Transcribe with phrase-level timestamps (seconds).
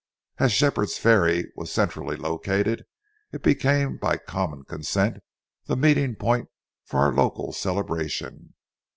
[0.39, 2.85] As Shepherd's Ferry was centrally located,
[3.31, 5.21] it became by common consent
[5.65, 6.49] the meeting point
[6.83, 8.55] for our local celebration.